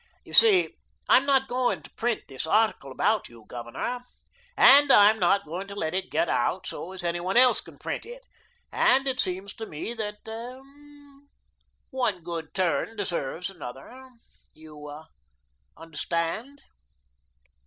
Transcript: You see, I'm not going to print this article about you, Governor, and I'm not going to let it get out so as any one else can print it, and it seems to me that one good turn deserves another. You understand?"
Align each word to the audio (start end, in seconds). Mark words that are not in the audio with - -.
You 0.23 0.33
see, 0.33 0.73
I'm 1.07 1.27
not 1.27 1.47
going 1.47 1.83
to 1.83 1.91
print 1.91 2.23
this 2.27 2.47
article 2.47 2.91
about 2.91 3.29
you, 3.29 3.45
Governor, 3.47 3.99
and 4.57 4.91
I'm 4.91 5.19
not 5.19 5.45
going 5.45 5.67
to 5.67 5.75
let 5.75 5.93
it 5.93 6.09
get 6.09 6.27
out 6.27 6.65
so 6.65 6.91
as 6.93 7.03
any 7.03 7.19
one 7.19 7.37
else 7.37 7.61
can 7.61 7.77
print 7.77 8.07
it, 8.07 8.25
and 8.71 9.07
it 9.07 9.19
seems 9.19 9.53
to 9.57 9.67
me 9.67 9.93
that 9.93 10.25
one 11.91 12.23
good 12.23 12.55
turn 12.55 12.95
deserves 12.95 13.51
another. 13.51 14.09
You 14.55 15.03
understand?" 15.77 16.61